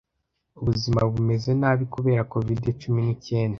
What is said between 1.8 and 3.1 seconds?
kubera covid-cumi